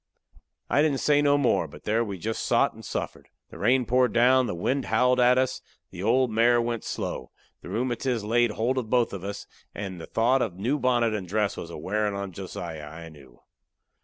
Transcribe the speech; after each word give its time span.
I 0.67 0.81
didn't 0.81 0.97
say 0.97 1.21
no 1.21 1.37
more, 1.37 1.67
but 1.67 1.83
there 1.83 2.03
we 2.03 2.17
jest 2.17 2.43
sot 2.43 2.73
and 2.73 2.83
suffered. 2.83 3.29
The 3.51 3.59
rain 3.59 3.85
poured 3.85 4.13
down; 4.13 4.47
the 4.47 4.55
wind 4.55 4.85
howled 4.85 5.19
at 5.19 5.37
us; 5.37 5.61
the 5.91 6.01
old 6.01 6.31
mare 6.31 6.59
went 6.59 6.83
slow; 6.83 7.29
the 7.61 7.69
rheumatiz 7.69 8.23
laid 8.23 8.49
holt 8.53 8.79
of 8.79 8.89
both 8.89 9.13
of 9.13 9.23
us; 9.23 9.45
and 9.75 10.01
the 10.01 10.07
thought 10.07 10.41
of 10.41 10.55
the 10.55 10.61
new 10.63 10.79
bonnet 10.79 11.13
and 11.13 11.27
dress 11.27 11.55
was 11.55 11.69
a 11.69 11.77
wearin' 11.77 12.15
on 12.15 12.31
Josiah, 12.31 12.87
I 12.89 13.09
knew. 13.09 13.41